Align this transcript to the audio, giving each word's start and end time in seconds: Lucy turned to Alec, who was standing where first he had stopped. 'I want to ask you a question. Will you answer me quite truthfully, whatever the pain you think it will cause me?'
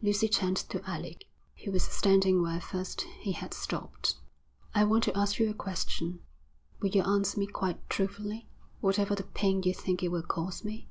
Lucy 0.00 0.26
turned 0.26 0.56
to 0.56 0.82
Alec, 0.88 1.28
who 1.62 1.70
was 1.70 1.82
standing 1.82 2.40
where 2.40 2.62
first 2.62 3.02
he 3.20 3.32
had 3.32 3.52
stopped. 3.52 4.16
'I 4.74 4.84
want 4.84 5.04
to 5.04 5.14
ask 5.14 5.38
you 5.38 5.50
a 5.50 5.52
question. 5.52 6.20
Will 6.80 6.88
you 6.88 7.02
answer 7.02 7.38
me 7.38 7.46
quite 7.46 7.86
truthfully, 7.90 8.48
whatever 8.80 9.14
the 9.14 9.24
pain 9.24 9.62
you 9.64 9.74
think 9.74 10.02
it 10.02 10.08
will 10.08 10.22
cause 10.22 10.64
me?' 10.64 10.88